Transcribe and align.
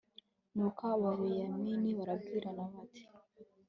nuko 0.55 0.81
ababenyamini 0.97 1.89
barabwirana 1.97 2.63
bati 2.71 3.03